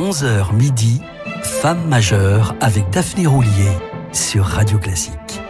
[0.00, 1.02] 11h midi,
[1.42, 3.68] Femme majeure avec Daphné Roulier
[4.12, 5.42] sur Radio Classique.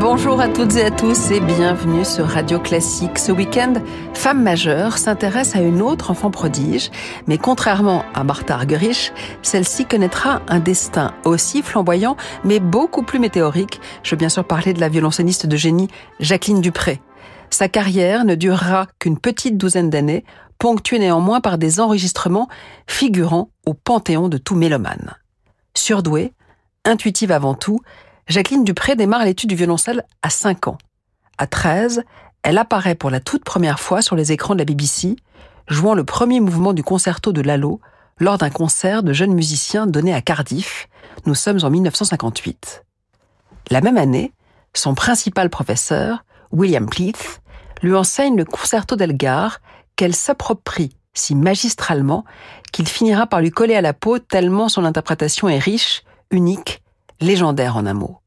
[0.00, 3.18] Bonjour à toutes et à tous et bienvenue sur Radio Classique.
[3.18, 3.72] Ce week-end,
[4.12, 6.90] Femme majeure s'intéresse à une autre enfant prodige,
[7.26, 13.80] mais contrairement à Martha Argerich, celle-ci connaîtra un destin aussi flamboyant, mais beaucoup plus météorique.
[14.02, 15.88] Je veux bien sûr parler de la violoncelliste de génie
[16.20, 17.00] Jacqueline Dupré.
[17.48, 20.24] Sa carrière ne durera qu'une petite douzaine d'années,
[20.58, 22.48] ponctuée néanmoins par des enregistrements
[22.86, 25.14] figurant au panthéon de tout mélomane.
[25.74, 26.32] Surdouée,
[26.84, 27.80] intuitive avant tout,
[28.26, 30.78] Jacqueline Dupré démarre l'étude du violoncelle à 5 ans.
[31.38, 32.02] À 13,
[32.42, 35.16] elle apparaît pour la toute première fois sur les écrans de la BBC,
[35.68, 37.80] jouant le premier mouvement du concerto de Lalo
[38.18, 40.88] lors d'un concert de jeunes musiciens donné à Cardiff.
[41.26, 42.84] Nous sommes en 1958.
[43.70, 44.32] La même année,
[44.74, 47.40] son principal professeur, William Pleath,
[47.82, 49.60] lui enseigne le concerto d'Elgar
[49.98, 52.24] qu'elle s'approprie si magistralement
[52.72, 56.82] qu'il finira par lui coller à la peau tellement son interprétation est riche, unique,
[57.20, 58.18] légendaire en un mot.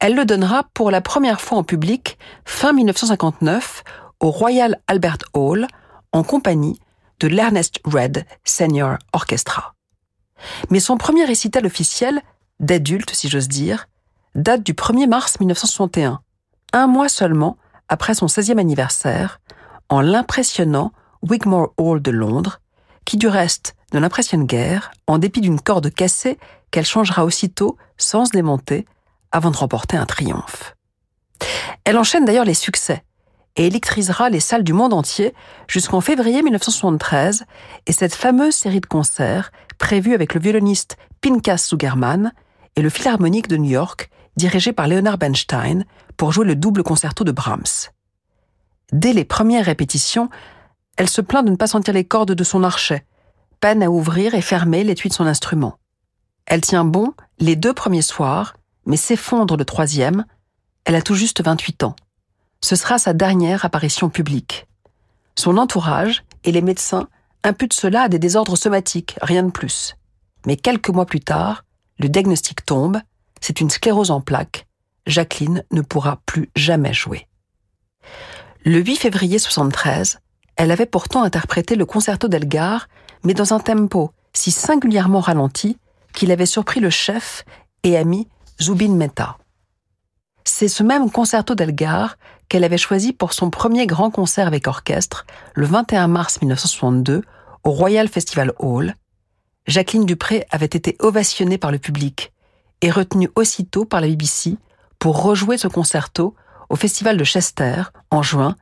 [0.00, 3.84] Elle le donnera pour la première fois en public fin 1959
[4.18, 5.68] au Royal Albert Hall
[6.10, 6.80] en compagnie
[7.20, 9.74] de l'Ernest Red Senior Orchestra.
[10.70, 12.20] Mais son premier récital officiel,
[12.58, 13.86] d'adulte si j'ose dire,
[14.34, 16.20] date du 1er mars 1961,
[16.72, 19.40] un mois seulement après son 16e anniversaire,
[19.90, 20.92] en l'impressionnant
[21.28, 22.60] Wigmore Hall de Londres,
[23.04, 26.38] qui du reste ne l'impressionne guère, en dépit d'une corde cassée
[26.70, 28.86] qu'elle changera aussitôt sans se démonter
[29.32, 30.76] avant de remporter un triomphe.
[31.84, 33.04] Elle enchaîne d'ailleurs les succès
[33.56, 35.34] et électrisera les salles du monde entier
[35.66, 37.44] jusqu'en février 1973
[37.86, 42.32] et cette fameuse série de concerts prévue avec le violoniste Pinkas Zugerman
[42.76, 45.84] et le Philharmonique de New York dirigé par Leonard Bernstein
[46.16, 47.90] pour jouer le double concerto de Brahms.
[48.92, 50.28] Dès les premières répétitions,
[50.96, 53.06] elle se plaint de ne pas sentir les cordes de son archet,
[53.60, 55.78] peine à ouvrir et fermer l'étui de son instrument.
[56.46, 60.24] Elle tient bon les deux premiers soirs, mais s'effondre le troisième.
[60.84, 61.96] Elle a tout juste 28 ans.
[62.60, 64.66] Ce sera sa dernière apparition publique.
[65.36, 67.08] Son entourage et les médecins
[67.44, 69.96] imputent cela à des désordres somatiques, rien de plus.
[70.46, 71.64] Mais quelques mois plus tard,
[71.98, 73.00] le diagnostic tombe,
[73.40, 74.66] c'est une sclérose en plaques.
[75.06, 77.26] Jacqueline ne pourra plus jamais jouer.
[78.62, 80.18] Le 8 février 73,
[80.56, 82.88] elle avait pourtant interprété le concerto d'Elgar,
[83.24, 85.78] mais dans un tempo si singulièrement ralenti
[86.12, 87.46] qu'il avait surpris le chef
[87.84, 88.28] et ami
[88.60, 89.38] Zubin Mehta.
[90.44, 92.18] C'est ce même concerto d'Elgar
[92.50, 97.22] qu'elle avait choisi pour son premier grand concert avec orchestre, le 21 mars 1962,
[97.64, 98.94] au Royal Festival Hall.
[99.68, 102.34] Jacqueline Dupré avait été ovationnée par le public
[102.82, 104.58] et retenue aussitôt par la BBC
[104.98, 106.34] pour rejouer ce concerto
[106.70, 108.56] au Festival de Chester en juin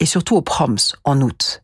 [0.00, 1.62] et surtout au Proms en août.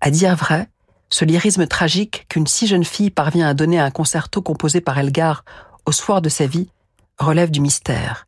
[0.00, 0.68] À dire vrai,
[1.08, 4.98] ce lyrisme tragique qu'une si jeune fille parvient à donner à un concerto composé par
[4.98, 5.44] Elgar
[5.86, 6.68] au soir de sa vie
[7.18, 8.26] relève du mystère.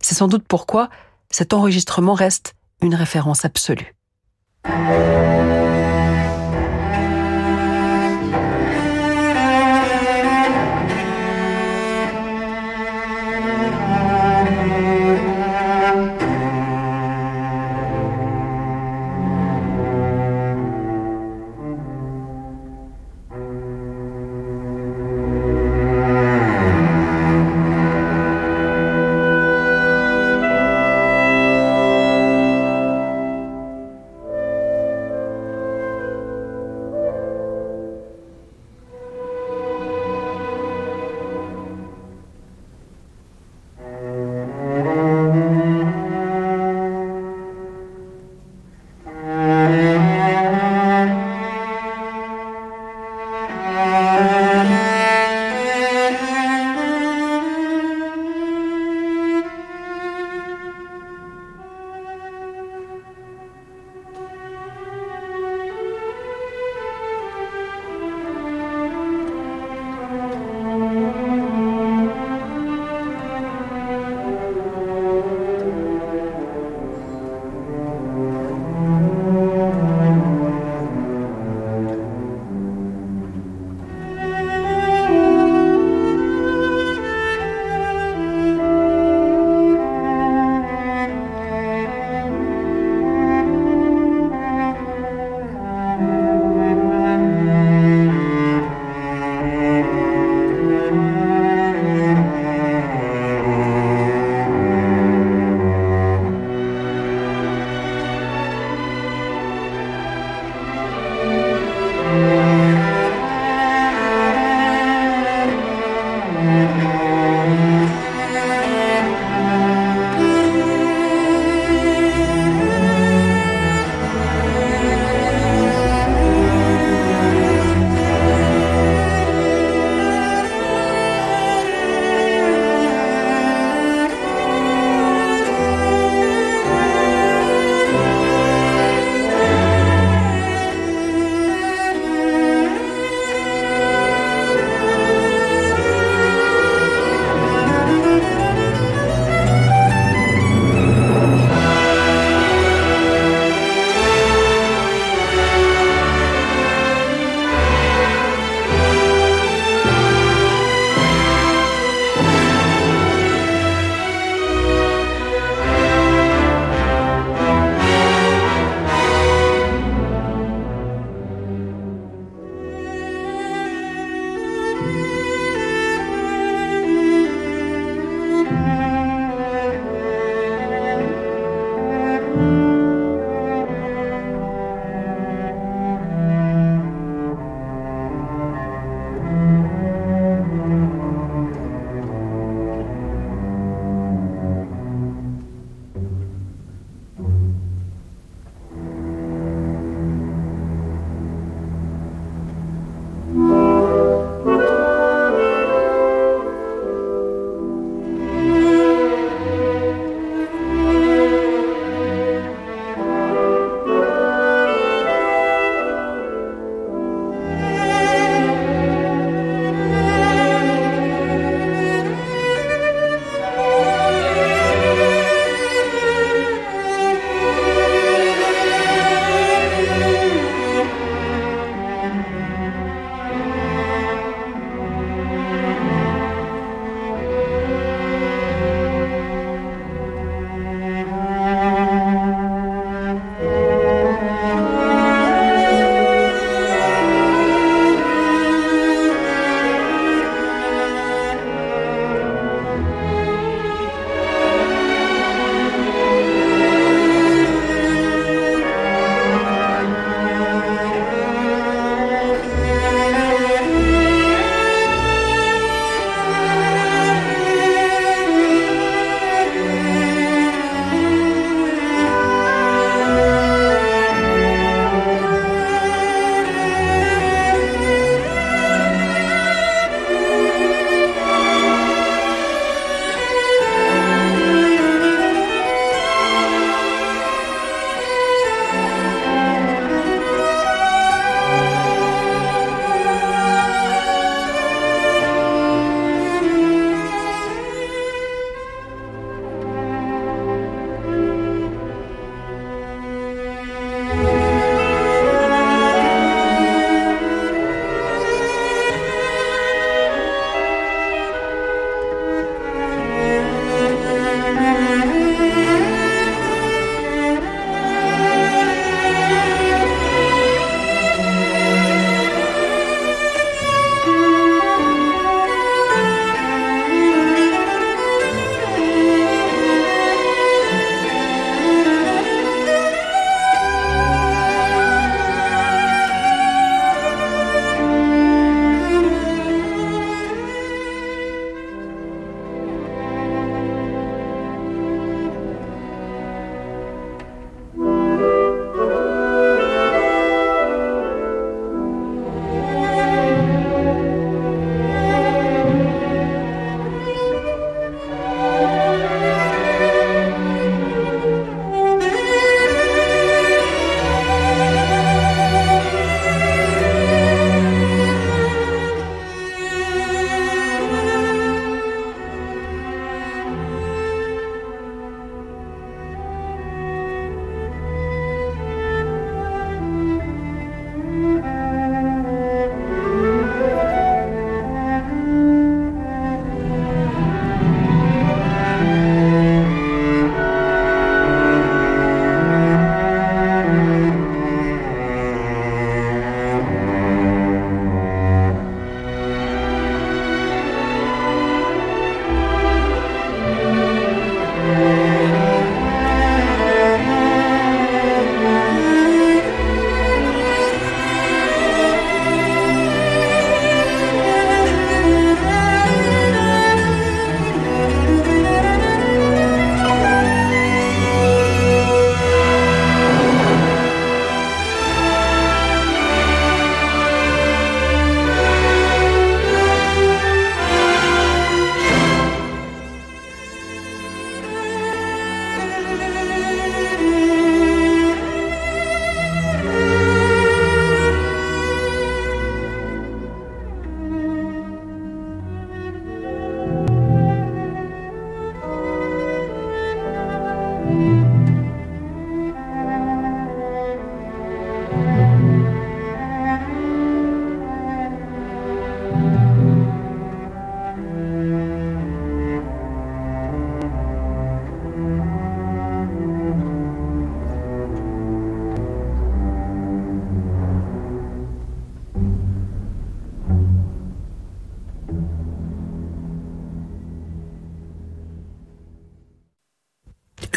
[0.00, 0.90] C'est sans doute pourquoi
[1.30, 3.94] cet enregistrement reste une référence absolue.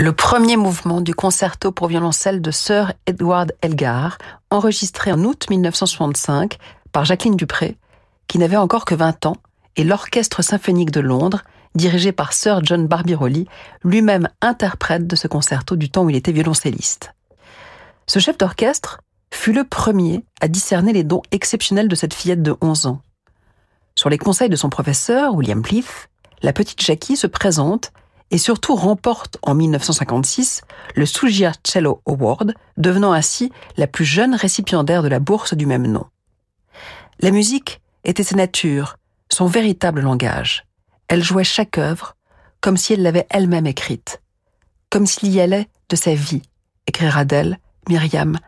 [0.06, 4.20] Le premier mouvement du concerto pour violoncelle de Sir Edward Elgar,
[4.52, 6.60] enregistré en août 1965
[6.92, 7.76] par Jacqueline Dupré,
[8.28, 9.38] qui n'avait encore que 20 ans,
[9.78, 11.42] et l'Orchestre symphonique de Londres,
[11.74, 13.48] dirigé par Sir John Barbirolli,
[13.84, 17.16] lui-même interprète de ce concerto du temps où il était violoncelliste.
[18.06, 19.02] Ce chef d'orchestre
[19.34, 23.02] fut le premier à discerner les dons exceptionnels de cette fillette de 11 ans.
[23.96, 26.10] Sur les conseils de son professeur, William Pleath,
[26.44, 27.92] la petite Jackie se présente
[28.32, 30.62] et surtout remporte en 1956
[30.96, 35.88] le Sugia Cello Award, devenant ainsi la plus jeune récipiendaire de la bourse du même
[35.88, 36.06] nom.
[37.20, 38.98] La musique était sa nature,
[39.32, 40.66] son véritable langage.
[41.08, 42.16] Elle jouait chaque œuvre
[42.62, 44.22] comme si elle l'avait elle-même écrite,
[44.90, 46.42] comme s'il y allait de sa vie,
[46.88, 48.40] écrira d'elle Myriam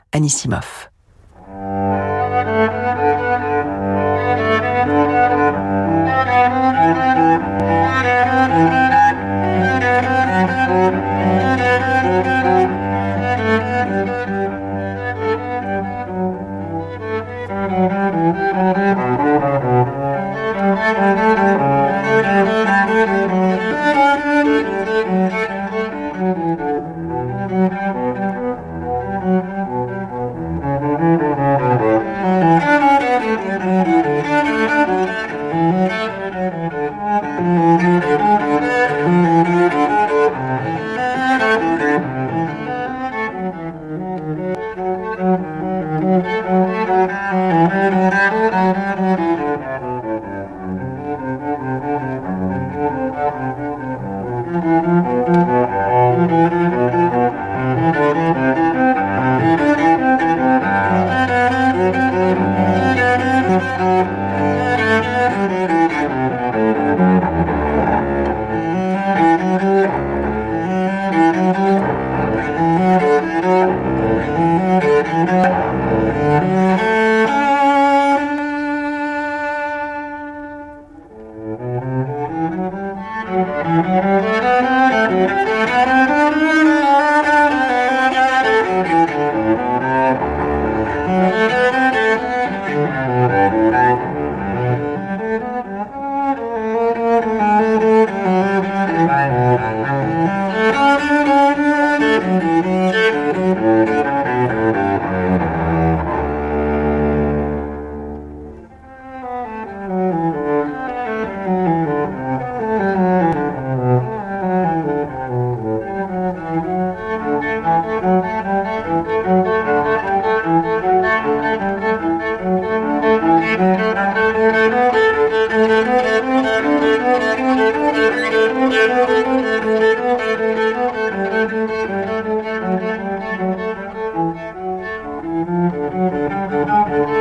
[136.57, 137.07] Anisimov.
[137.09, 137.16] Un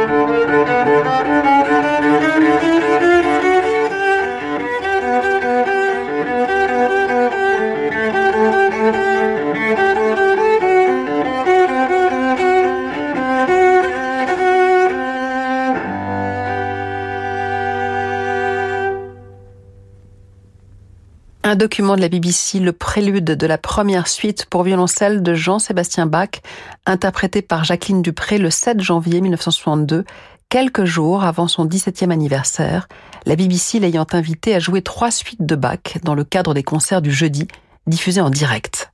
[21.67, 26.41] document de la BBC, le prélude de la première suite pour violoncelle de Jean-Sébastien Bach,
[26.87, 30.05] interprété par Jacqueline Dupré le 7 janvier 1962,
[30.49, 32.87] quelques jours avant son 17e anniversaire,
[33.25, 37.03] la BBC l'ayant invité à jouer trois suites de Bach dans le cadre des concerts
[37.03, 37.49] du jeudi,
[37.89, 38.93] diffusés en direct.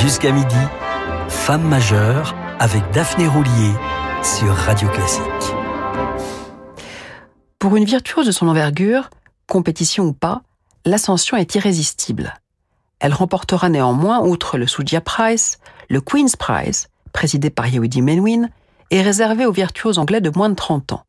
[0.00, 0.54] Jusqu'à midi,
[1.28, 3.72] Femme majeure avec Daphné Roulier
[4.22, 5.22] sur Radio Classique.
[7.58, 9.10] Pour une virtuose de son envergure,
[9.48, 10.42] compétition ou pas,
[10.84, 12.40] l'ascension est irrésistible.
[13.00, 15.58] Elle remportera néanmoins, outre le Sugia Prize,
[15.88, 18.48] le Queen's Prize, présidé par Yehudi Menwin,
[18.90, 21.04] et réservé aux virtuoses anglais de moins de 30 ans.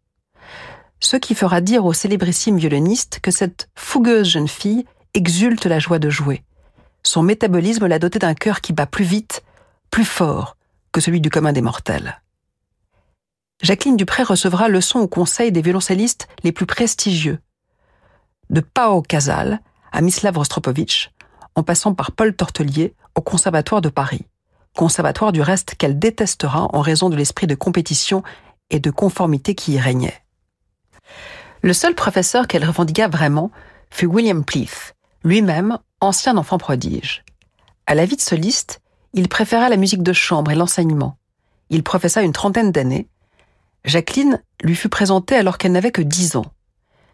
[1.00, 6.00] Ce qui fera dire au célébrissime violoniste que cette fougueuse jeune fille exulte la joie
[6.00, 6.44] de jouer.
[7.04, 9.44] Son métabolisme l'a dotée d'un cœur qui bat plus vite,
[9.92, 10.56] plus fort
[10.94, 12.22] que celui du commun des mortels.
[13.62, 17.40] Jacqueline Dupré recevra leçon au conseil des violoncellistes les plus prestigieux,
[18.54, 19.60] de Pao Casal
[19.92, 21.12] à Mislav Rostropovitch,
[21.56, 24.26] en passant par Paul Tortelier au Conservatoire de Paris,
[24.76, 28.24] conservatoire du reste qu'elle détestera en raison de l'esprit de compétition
[28.70, 30.24] et de conformité qui y régnait.
[31.62, 33.52] Le seul professeur qu'elle revendiqua vraiment
[33.90, 37.24] fut William Pleath, lui-même ancien enfant prodige.
[37.88, 38.82] À la vie de soliste,
[39.14, 41.18] il préféra la musique de chambre et l'enseignement.
[41.70, 43.08] Il professa une trentaine d'années.
[43.84, 46.46] Jacqueline lui fut présentée alors qu'elle n'avait que dix ans.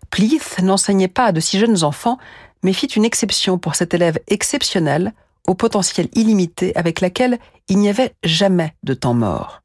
[0.10, 2.18] Pleath n'enseignait pas à de si jeunes enfants,
[2.64, 5.14] mais fit une exception pour cette élève exceptionnelle
[5.48, 9.62] au potentiel illimité avec laquelle il n'y avait jamais de temps mort.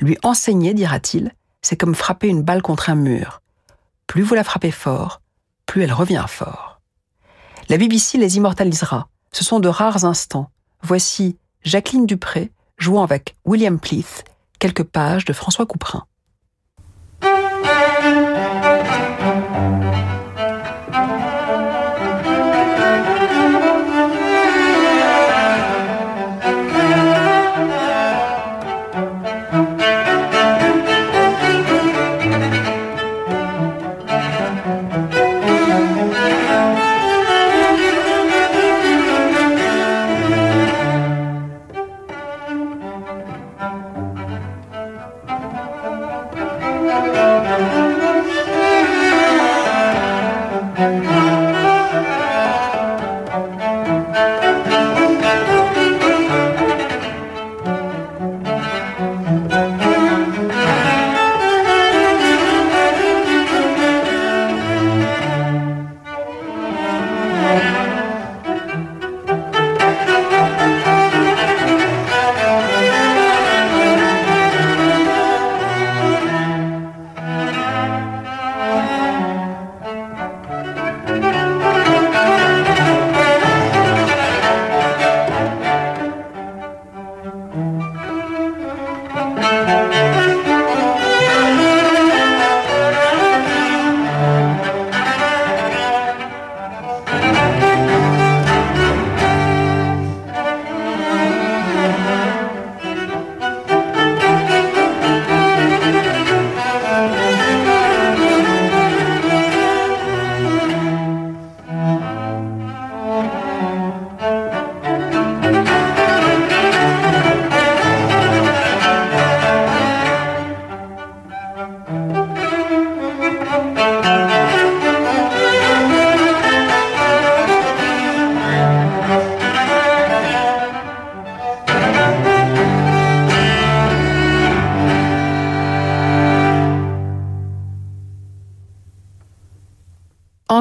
[0.00, 1.32] Lui enseigner, dira-t-il,
[1.62, 3.42] c'est comme frapper une balle contre un mur.
[4.06, 5.20] Plus vous la frappez fort,
[5.66, 6.80] plus elle revient fort.
[7.68, 9.08] La BBC les immortalisera.
[9.32, 10.50] Ce sont de rares instants.
[10.82, 14.24] Voici Jacqueline Dupré jouant avec William Pleath
[14.58, 16.06] quelques pages de François Couperin.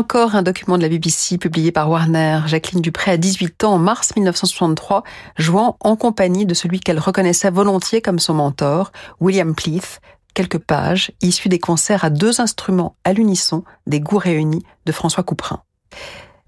[0.09, 2.39] Encore un document de la BBC publié par Warner.
[2.45, 5.03] Jacqueline Dupré a 18 ans en mars 1963,
[5.35, 9.99] jouant en compagnie de celui qu'elle reconnaissait volontiers comme son mentor, William Pleath,
[10.33, 15.23] quelques pages issues des concerts à deux instruments à l'unisson des goûts réunis de François
[15.23, 15.61] Couperin.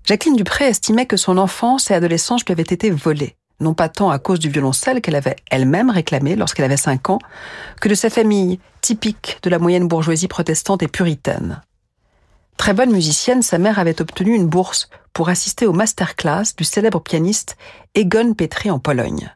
[0.05, 4.09] Jacqueline Dupré estimait que son enfance et adolescence lui avaient été volées, non pas tant
[4.09, 7.19] à cause du violoncelle qu'elle avait elle-même réclamé lorsqu'elle avait 5 ans,
[7.81, 11.61] que de sa famille typique de la moyenne bourgeoisie protestante et puritaine.
[12.59, 16.99] Très bonne musicienne, sa mère avait obtenu une bourse pour assister au masterclass du célèbre
[16.99, 17.55] pianiste
[17.95, 19.33] Egon Petri en Pologne.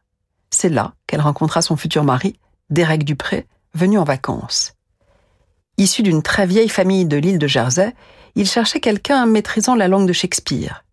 [0.50, 2.38] C'est là qu'elle rencontra son futur mari,
[2.70, 4.74] Derek Dupré, venu en vacances.
[5.78, 7.96] Issu d'une très vieille famille de l'île de Jersey,
[8.36, 10.84] il cherchait quelqu'un maîtrisant la langue de Shakespeare.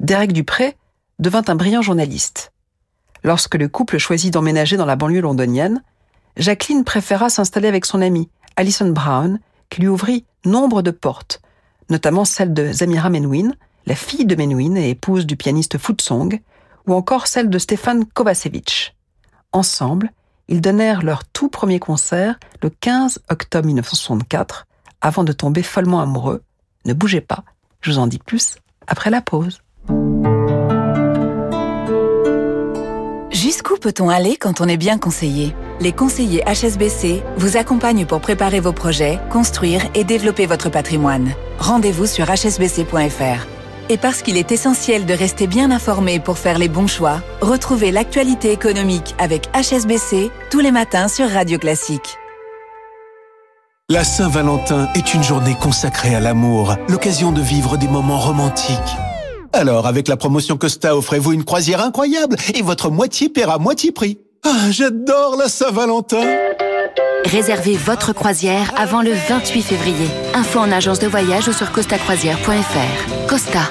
[0.00, 0.76] Derek Dupré
[1.20, 2.52] devint un brillant journaliste.
[3.22, 5.82] Lorsque le couple choisit d'emménager dans la banlieue londonienne,
[6.36, 11.40] Jacqueline préféra s'installer avec son amie, Alison Brown, qui lui ouvrit nombre de portes,
[11.90, 13.52] notamment celle de Zamira Menouin,
[13.86, 16.40] la fille de Menouin et épouse du pianiste Footsong,
[16.86, 18.96] ou encore celle de Stéphane Kovacevic.
[19.52, 20.10] Ensemble,
[20.48, 24.66] ils donnèrent leur tout premier concert le 15 octobre 1964,
[25.00, 26.42] avant de tomber follement amoureux.
[26.84, 27.44] Ne bougez pas,
[27.80, 29.63] je vous en dis plus après la pause.
[33.64, 35.56] Jusqu'où peut-on aller quand on est bien conseillé?
[35.80, 41.32] Les conseillers HSBC vous accompagnent pour préparer vos projets, construire et développer votre patrimoine.
[41.58, 43.46] Rendez-vous sur hsbc.fr.
[43.88, 47.90] Et parce qu'il est essentiel de rester bien informé pour faire les bons choix, retrouvez
[47.90, 52.18] l'actualité économique avec HSBC tous les matins sur Radio Classique.
[53.88, 58.98] La Saint-Valentin est une journée consacrée à l'amour, l'occasion de vivre des moments romantiques.
[59.54, 64.18] Alors, avec la promotion Costa, offrez-vous une croisière incroyable et votre moitié paiera moitié prix.
[64.44, 66.24] Ah, j'adore la Saint-Valentin
[67.24, 70.08] Réservez votre croisière avant le 28 février.
[70.34, 73.28] Info en agence de voyage ou sur costacroisière.fr.
[73.28, 73.70] Costa.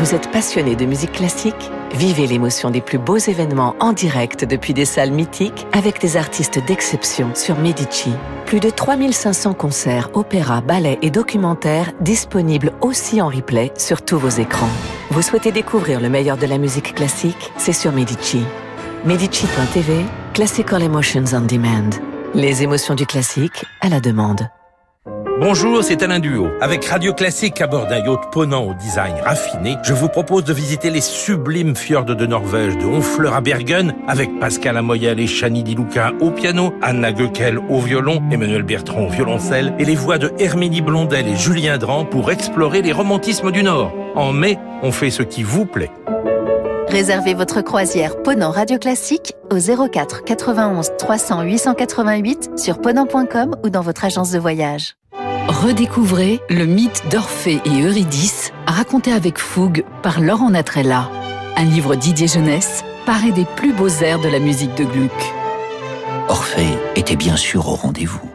[0.00, 1.70] Vous êtes passionné de musique classique?
[1.92, 6.58] Vivez l'émotion des plus beaux événements en direct depuis des salles mythiques avec des artistes
[6.66, 8.10] d'exception sur Medici.
[8.46, 14.30] Plus de 3500 concerts, opéras, ballets et documentaires disponibles aussi en replay sur tous vos
[14.30, 14.70] écrans.
[15.10, 17.52] Vous souhaitez découvrir le meilleur de la musique classique?
[17.58, 18.42] C'est sur Medici.
[19.04, 21.90] Medici.tv, Classical Emotions on Demand.
[22.34, 24.48] Les émotions du classique à la demande.
[25.40, 26.50] Bonjour, c'est Alain Duo.
[26.60, 30.52] Avec Radio Classique à bord d'un yacht ponant au design raffiné, je vous propose de
[30.52, 35.62] visiter les sublimes fjords de Norvège, de Honfleur à Bergen, avec Pascal Amoyel et Chani
[35.62, 40.18] Di Luca au piano, Anna Goeckel au violon, Emmanuel Bertrand au violoncelle, et les voix
[40.18, 43.94] de Herménie Blondel et Julien Dran pour explorer les romantismes du Nord.
[44.16, 45.90] En mai, on fait ce qui vous plaît.
[46.88, 53.80] Réservez votre croisière Ponant Radio Classique au 04 91 300 888 sur ponant.com ou dans
[53.80, 54.99] votre agence de voyage.
[55.60, 61.10] Redécouvrez le mythe d'Orphée et Eurydice, raconté avec fougue par Laurent Natrella.
[61.54, 65.12] Un livre Didier Jeunesse, paré des plus beaux airs de la musique de Gluck.
[66.30, 68.26] Orphée était bien sûr au rendez-vous.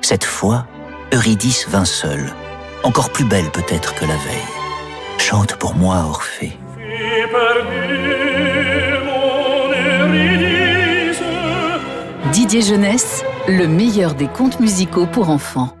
[0.00, 0.64] Cette fois,
[1.12, 2.32] Eurydice vint seule,
[2.82, 5.18] encore plus belle peut-être que la veille.
[5.18, 6.58] Chante pour moi, Orphée.
[12.32, 15.76] Didier Jeunesse, le meilleur des contes musicaux pour enfants.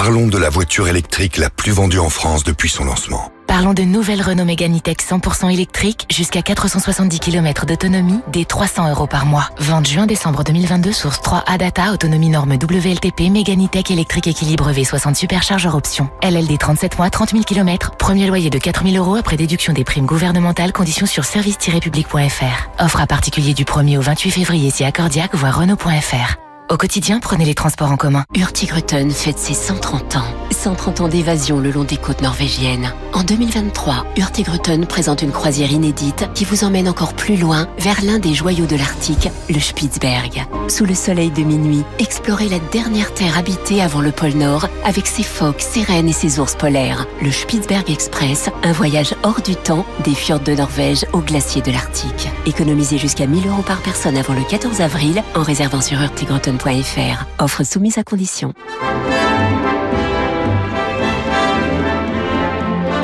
[0.00, 3.32] Parlons de la voiture électrique la plus vendue en France depuis son lancement.
[3.48, 9.08] Parlons de nouvelle Renault Mégane E-Tech 100% électrique jusqu'à 470 km d'autonomie dès 300 euros
[9.08, 9.50] par mois.
[9.58, 15.74] Vente juin-décembre 2022, source 3 ADATA, autonomie norme WLTP, Mégane E-Tech électrique équilibre V60 superchargeur
[15.74, 16.08] option.
[16.22, 19.82] LLD 37 mois, 30 000 km, premier loyer de 4 000 euros après déduction des
[19.82, 22.84] primes gouvernementales, conditions sur service-public.fr.
[22.84, 26.47] Offre à particulier du 1er au 28 février si accordiaque, voire Renault.fr.
[26.70, 28.24] Au quotidien, prenez les transports en commun.
[28.34, 30.24] Hurtigruten fête ses 130 ans.
[30.50, 32.92] 130 ans d'évasion le long des côtes norvégiennes.
[33.14, 38.18] En 2023, Hurtigruten présente une croisière inédite qui vous emmène encore plus loin vers l'un
[38.18, 40.44] des joyaux de l'Arctique, le Spitzberg.
[40.68, 45.06] Sous le soleil de minuit, explorez la dernière terre habitée avant le pôle Nord avec
[45.06, 47.06] ses phoques, ses rennes et ses ours polaires.
[47.22, 51.72] Le Spitzberg Express, un voyage hors du temps des fjords de Norvège au glacier de
[51.72, 52.28] l'Arctique.
[52.44, 55.98] Économisez jusqu'à 1000 euros par personne avant le 14 avril en réservant sur
[57.38, 58.52] Offre soumise à condition.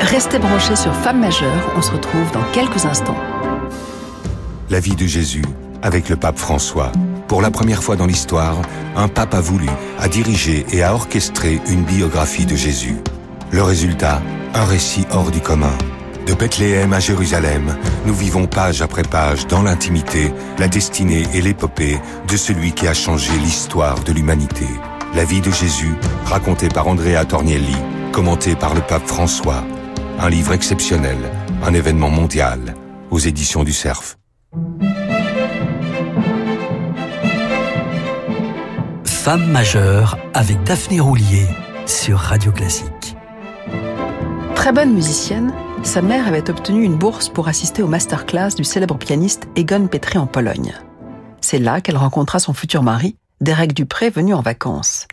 [0.01, 3.17] Restez branchés sur Femmes majeures, on se retrouve dans quelques instants.
[4.69, 5.43] La vie de Jésus
[5.81, 6.91] avec le pape François.
[7.27, 8.57] Pour la première fois dans l'histoire,
[8.95, 12.97] un pape a voulu, a dirigé et a orchestré une biographie de Jésus.
[13.51, 14.21] Le résultat,
[14.53, 15.77] un récit hors du commun.
[16.25, 21.99] De Bethléem à Jérusalem, nous vivons page après page dans l'intimité la destinée et l'épopée
[22.27, 24.65] de celui qui a changé l'histoire de l'humanité.
[25.13, 25.93] La vie de Jésus,
[26.25, 27.75] racontée par Andrea Tornielli,
[28.11, 29.63] commentée par le pape François.
[30.19, 31.17] Un livre exceptionnel,
[31.63, 32.73] un événement mondial,
[33.11, 34.17] aux éditions du Cerf.
[39.03, 41.45] Femme majeure avec Daphné Roulier
[41.85, 43.15] sur Radio Classique.
[44.55, 45.53] Très bonne musicienne,
[45.85, 50.17] sa mère avait obtenu une bourse pour assister au masterclass du célèbre pianiste Egon Petri
[50.17, 50.73] en Pologne.
[51.41, 55.07] C'est là qu'elle rencontra son futur mari, Derek Dupré, venu en vacances.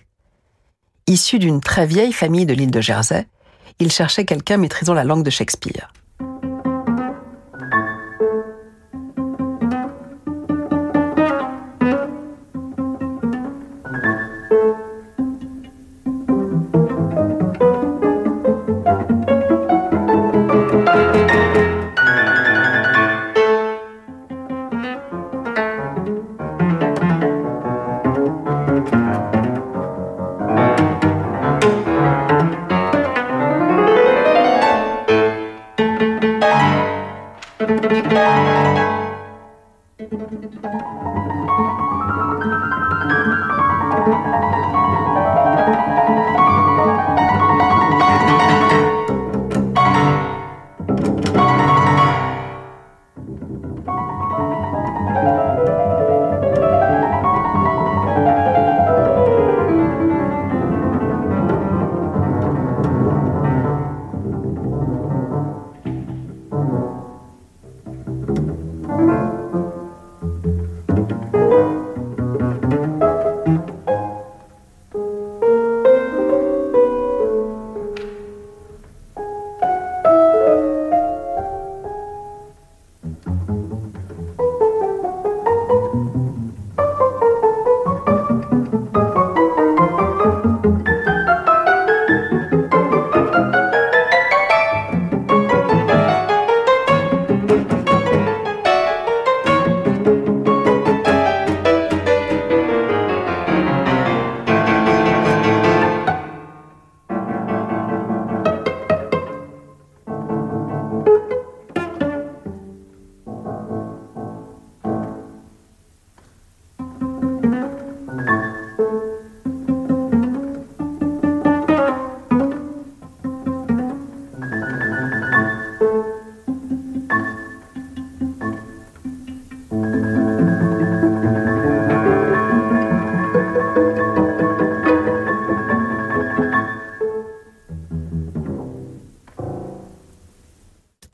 [1.07, 3.27] Issu d'une très vieille famille de l'île de Jersey,
[3.81, 5.93] il cherchait quelqu'un maîtrisant la langue de Shakespeare.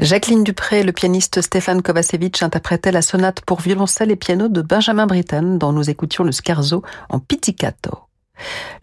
[0.09, 5.07] Jacqueline Dupré le pianiste Stéphane Kovacevic interprétaient la sonate pour violoncelle et piano de Benjamin
[5.07, 7.91] Britten dont nous écoutions le scherzo en pizzicato.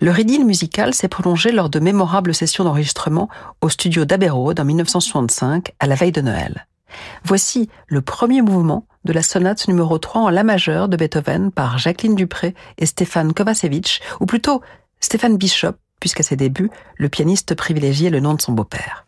[0.01, 3.27] Leur idylle musical s'est prolongé lors de mémorables sessions d'enregistrement
[3.61, 6.67] au studio d'Abbey Road en 1965 à la veille de Noël.
[7.23, 11.79] Voici le premier mouvement de la sonate numéro 3 en la majeure de Beethoven par
[11.79, 14.61] Jacqueline Dupré et Stéphane Kovacevic, ou plutôt
[14.99, 19.07] Stéphane Bishop, puisqu'à ses débuts, le pianiste privilégiait le nom de son beau-père.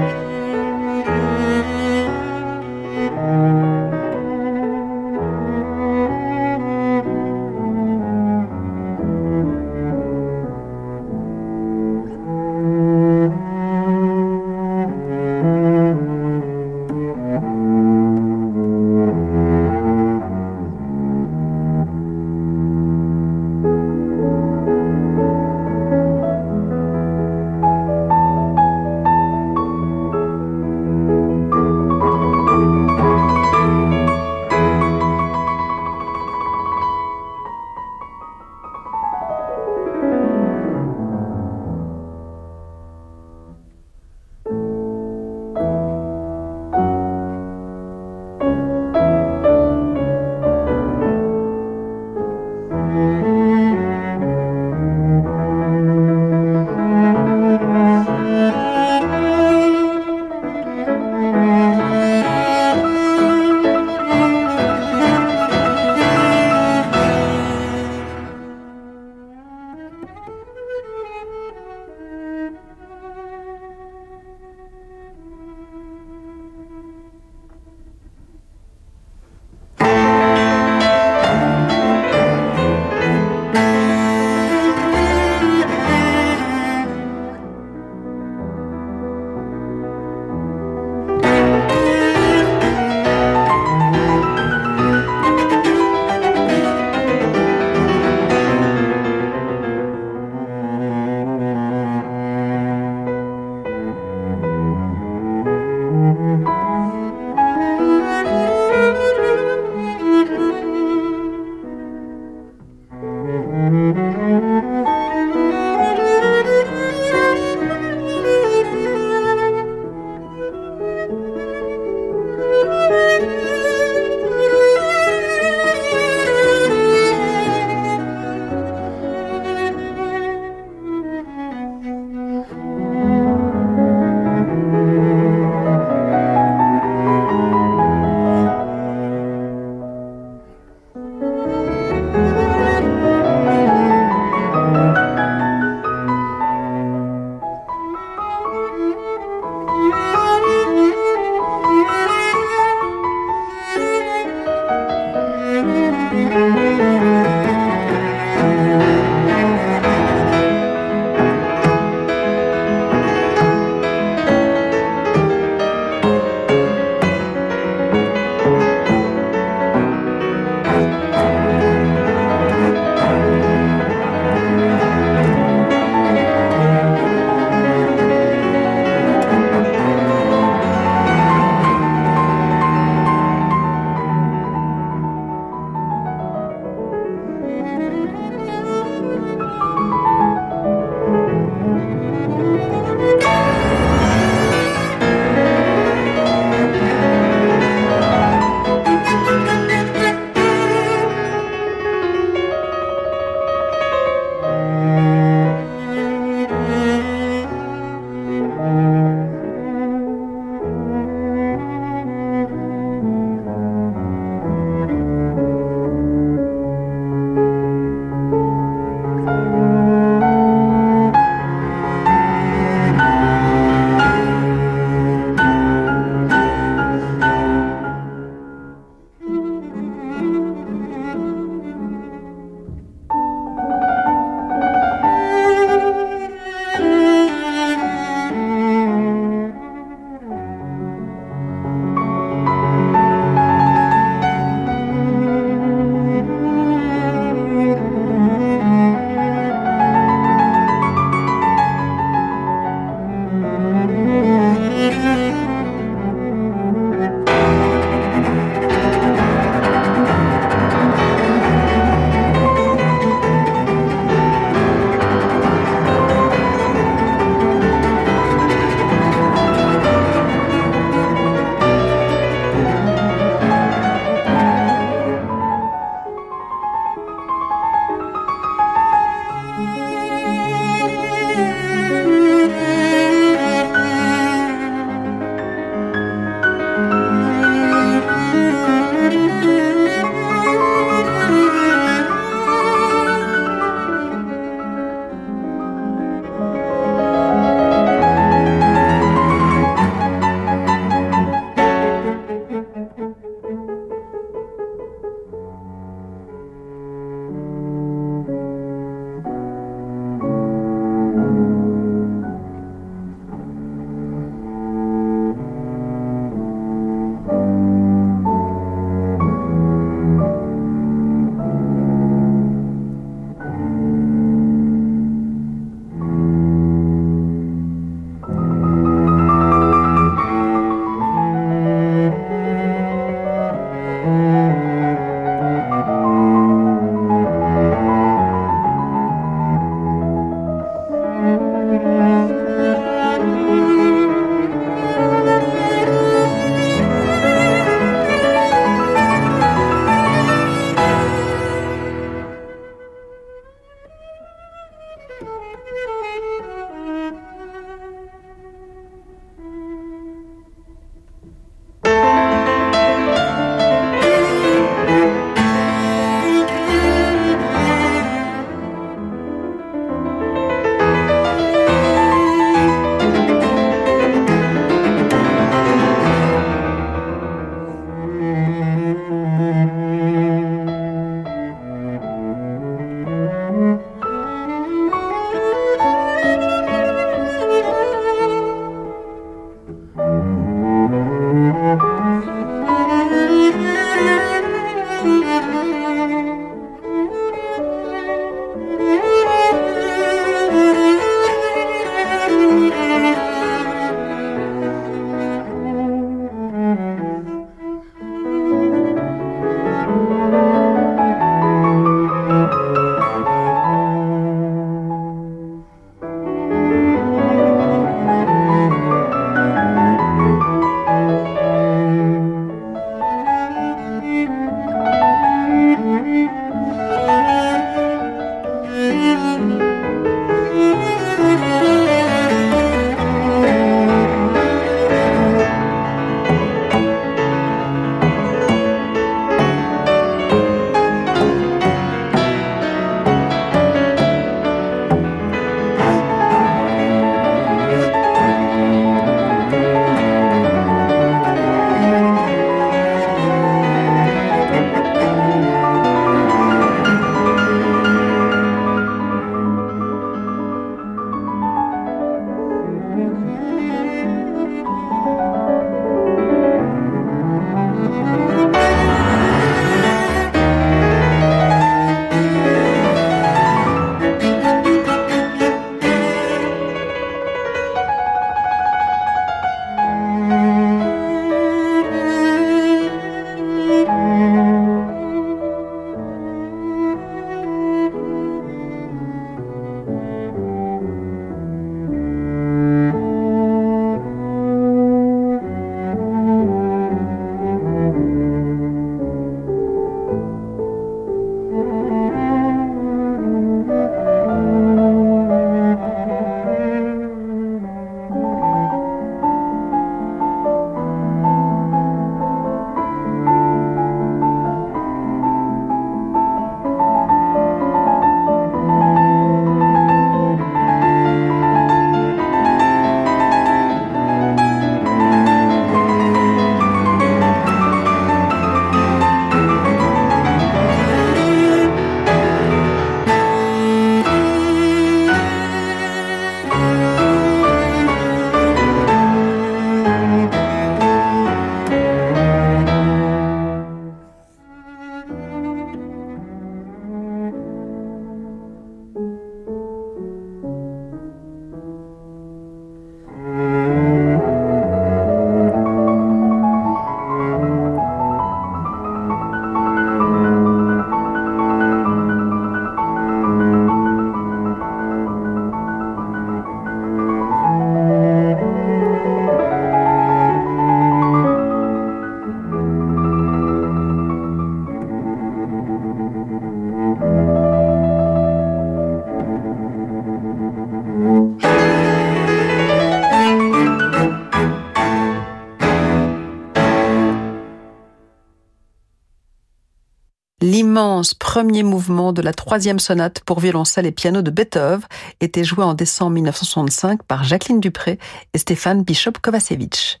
[591.36, 594.80] Premier mouvement de la troisième sonate pour violoncelle et piano de Beethoven
[595.20, 597.98] était joué en décembre 1965 par Jacqueline Dupré
[598.32, 600.00] et Stéphane Bishop-Kovacevic.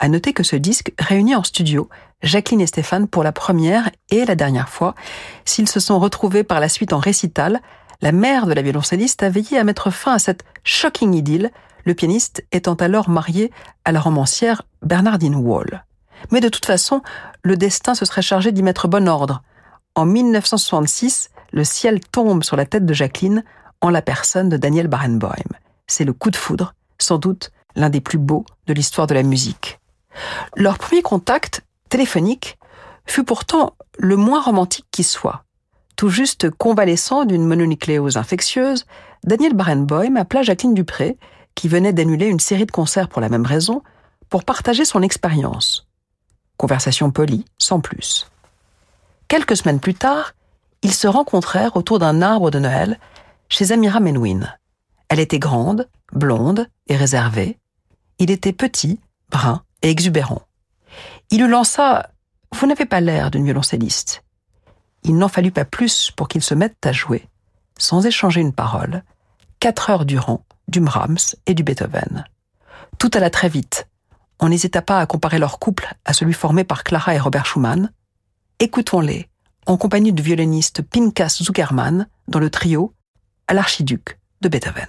[0.00, 1.88] À noter que ce disque réunit en studio
[2.22, 4.94] Jacqueline et Stéphane pour la première et la dernière fois.
[5.46, 7.62] S'ils se sont retrouvés par la suite en récital,
[8.02, 11.52] la mère de la violoncelliste a veillé à mettre fin à cette shocking idylle,
[11.86, 13.50] le pianiste étant alors marié
[13.86, 15.86] à la romancière Bernardine Wall.
[16.30, 17.00] Mais de toute façon,
[17.42, 19.42] le destin se serait chargé d'y mettre bon ordre.
[19.94, 23.44] En 1966, le ciel tombe sur la tête de Jacqueline
[23.80, 25.34] en la personne de Daniel Barenboim.
[25.86, 29.22] C'est le coup de foudre, sans doute l'un des plus beaux de l'histoire de la
[29.22, 29.80] musique.
[30.56, 32.58] Leur premier contact téléphonique
[33.06, 35.44] fut pourtant le moins romantique qui soit.
[35.96, 38.86] Tout juste convalescent d'une mononucléose infectieuse,
[39.24, 41.18] Daniel Barenboim appela Jacqueline Dupré,
[41.54, 43.82] qui venait d'annuler une série de concerts pour la même raison,
[44.28, 45.88] pour partager son expérience.
[46.56, 48.30] Conversation polie, sans plus.
[49.30, 50.32] Quelques semaines plus tard,
[50.82, 52.98] ils se rencontrèrent autour d'un arbre de Noël
[53.48, 54.40] chez Amira Menouin.
[55.08, 57.56] Elle était grande, blonde et réservée.
[58.18, 58.98] Il était petit,
[59.30, 60.42] brun et exubérant.
[61.30, 62.10] Il lui lança
[62.52, 64.24] Vous n'avez pas l'air d'une violoncelliste.
[65.04, 67.28] Il n'en fallut pas plus pour qu'ils se mettent à jouer,
[67.78, 69.04] sans échanger une parole,
[69.60, 72.24] quatre heures durant, du Brahms et du Beethoven.
[72.98, 73.86] Tout alla très vite.
[74.40, 77.92] On n'hésita pas à comparer leur couple à celui formé par Clara et Robert Schumann.
[78.62, 79.26] Écoutons-les,
[79.64, 82.92] en compagnie du violoniste Pinkas Zuckermann, dans le trio
[83.48, 84.86] à l'archiduc de Beethoven.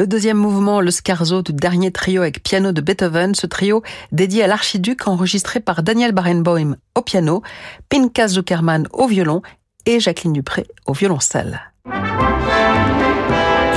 [0.00, 3.82] Le deuxième mouvement, le scarzo du dernier trio avec piano de Beethoven, ce trio
[4.12, 7.42] dédié à l'archiduc enregistré par Daniel Barenboim au piano,
[7.90, 9.42] Pinkas Zuckerman au violon
[9.84, 11.60] et Jacqueline Dupré au violoncelle.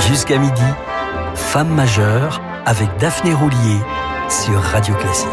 [0.08, 0.62] Jusqu'à midi,
[1.34, 3.78] Femme majeure avec Daphné Roulier
[4.30, 5.28] sur Radio Classique.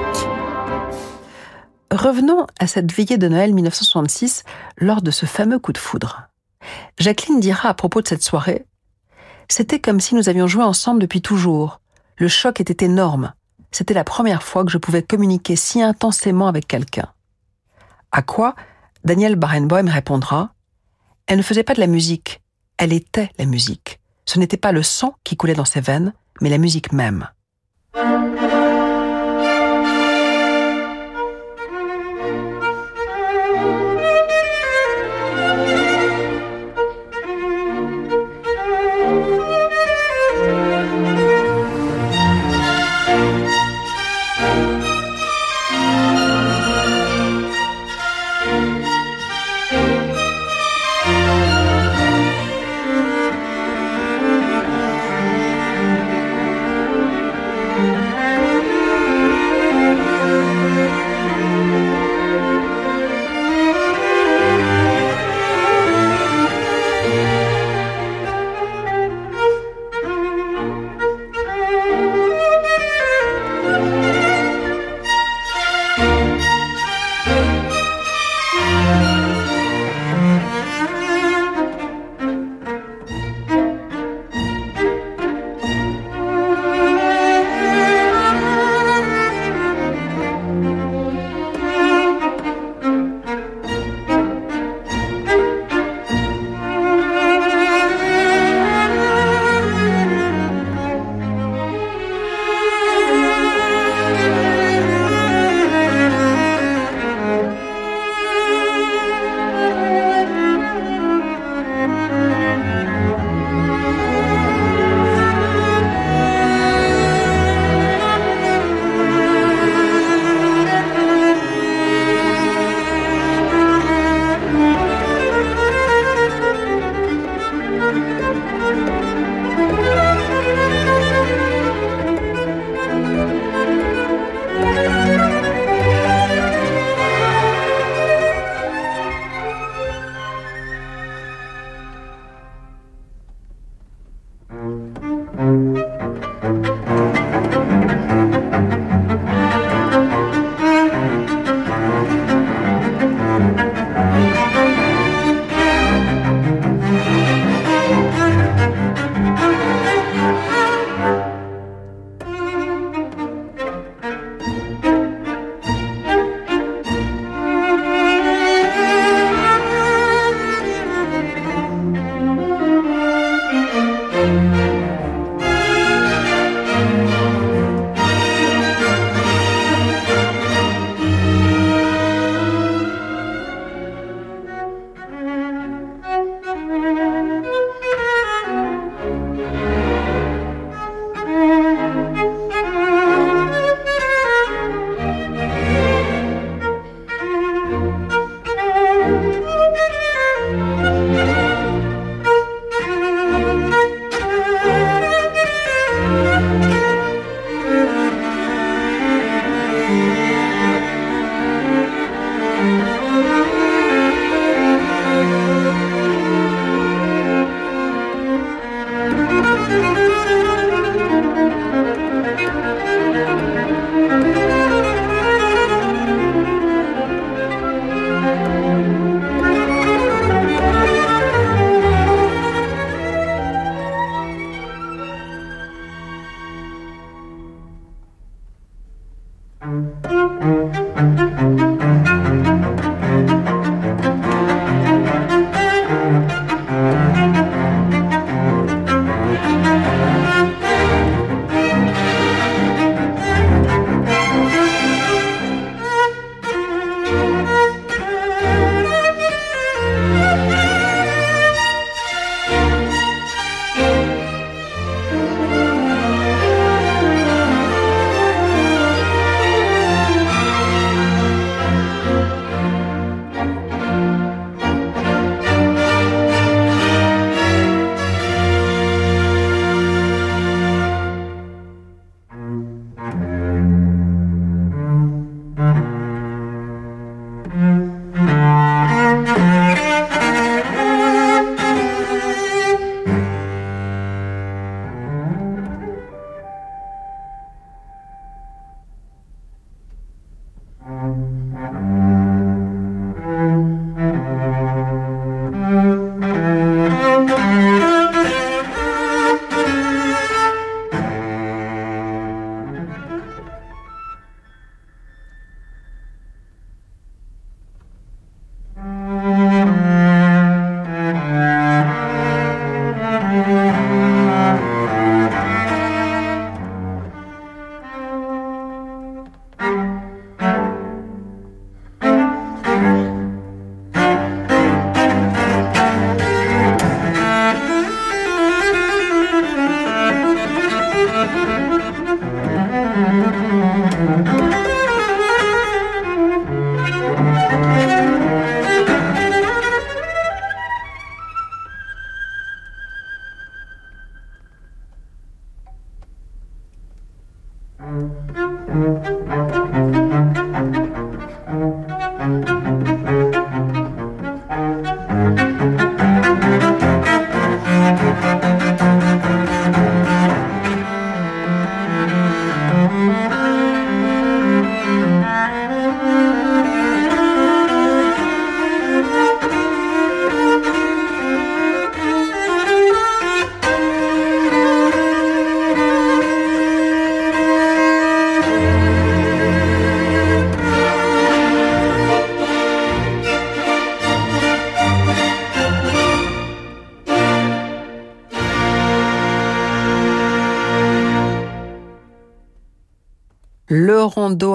[1.90, 4.44] Revenons à cette veillée de Noël 1966
[4.78, 6.24] lors de ce fameux coup de foudre.
[7.00, 8.66] Jacqueline dira à propos de cette soirée
[9.52, 11.82] c'était comme si nous avions joué ensemble depuis toujours.
[12.16, 13.34] Le choc était énorme.
[13.72, 17.12] C'était la première fois que je pouvais communiquer si intensément avec quelqu'un.
[18.14, 18.56] À quoi
[19.04, 20.54] Daniel Barenboim répondra
[21.28, 22.42] Elle ne faisait pas de la musique,
[22.78, 24.00] elle était la musique.
[24.26, 27.28] Ce n'était pas le sang qui coulait dans ses veines, mais la musique même.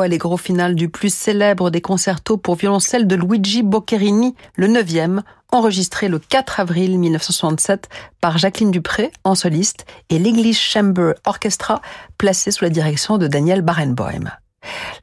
[0.06, 5.22] Rondo allegro final du plus célèbre des concertos pour violoncelle de Luigi Boccherini, le neuvième,
[5.50, 7.88] enregistré le 4 avril 1967
[8.20, 11.82] par Jacqueline Dupré en soliste et l'English Chamber Orchestra
[12.18, 14.30] placé sous la direction de Daniel Barenboim.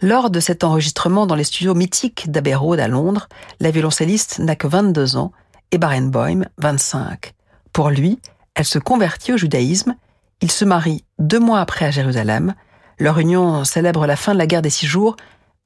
[0.01, 3.27] Lors de cet enregistrement dans les studios mythiques d'Abbey à Londres,
[3.59, 5.33] la violoncelliste n'a que 22 ans
[5.71, 7.33] et Barenboim 25.
[7.73, 8.19] Pour lui,
[8.55, 9.95] elle se convertit au judaïsme,
[10.41, 12.53] il se marie deux mois après à Jérusalem,
[12.99, 15.15] leur union célèbre la fin de la guerre des six jours,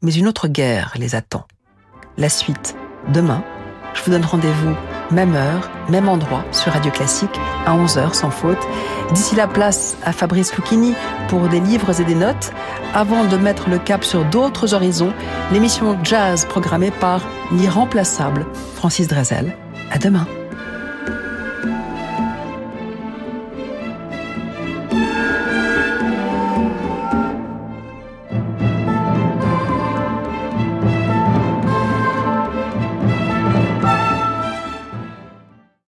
[0.02, 1.46] mais une autre guerre les attend.
[2.18, 2.76] La suite,
[3.10, 3.44] demain,
[3.94, 4.76] je vous donne rendez-vous
[5.12, 8.68] même heure, même endroit sur Radio Classique à 11h sans faute.
[9.14, 10.94] D'ici la place à Fabrice Lucchini
[11.30, 12.52] pour des livres et des notes
[12.94, 15.14] avant de mettre le cap sur d'autres horizons,
[15.52, 17.22] l'émission Jazz programmée par
[17.52, 19.56] l'irremplaçable Francis Drezel.
[19.92, 20.28] À demain.